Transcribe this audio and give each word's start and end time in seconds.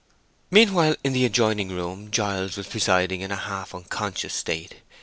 Meanwhile, 0.49 0.95
in 1.03 1.13
the 1.13 1.25
adjoining 1.25 1.69
room 1.69 2.09
Giles 2.09 2.57
was 2.57 2.65
presiding 2.65 3.21
in 3.21 3.29
a 3.31 3.35
half 3.35 3.75
unconscious 3.75 4.33
state. 4.33 4.77